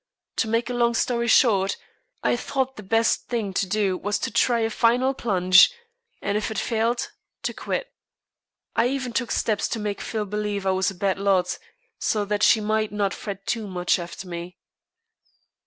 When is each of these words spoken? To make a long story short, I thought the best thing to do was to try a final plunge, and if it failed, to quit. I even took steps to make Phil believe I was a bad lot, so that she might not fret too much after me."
To 0.37 0.47
make 0.47 0.67
a 0.67 0.73
long 0.73 0.95
story 0.95 1.27
short, 1.27 1.77
I 2.23 2.35
thought 2.35 2.75
the 2.75 2.81
best 2.81 3.27
thing 3.27 3.53
to 3.53 3.67
do 3.67 3.95
was 3.95 4.17
to 4.25 4.31
try 4.31 4.61
a 4.61 4.71
final 4.71 5.13
plunge, 5.13 5.71
and 6.23 6.35
if 6.35 6.49
it 6.49 6.57
failed, 6.57 7.11
to 7.43 7.53
quit. 7.53 7.87
I 8.75 8.87
even 8.87 9.13
took 9.13 9.29
steps 9.29 9.67
to 9.67 9.79
make 9.79 10.01
Phil 10.01 10.25
believe 10.25 10.65
I 10.65 10.71
was 10.71 10.89
a 10.89 10.95
bad 10.95 11.19
lot, 11.19 11.59
so 11.99 12.25
that 12.25 12.41
she 12.41 12.59
might 12.59 12.91
not 12.91 13.13
fret 13.13 13.45
too 13.45 13.67
much 13.67 13.99
after 13.99 14.27
me." 14.27 14.57